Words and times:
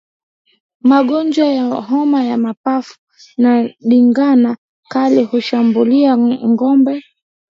Magonjwa 0.83 1.45
ya 1.45 1.63
homa 1.87 2.23
ya 2.25 2.37
mapafu 2.37 2.97
na 3.37 3.69
ndigana 3.85 4.57
kali 4.89 5.23
hushambulia 5.23 6.17
ngombe 6.17 7.03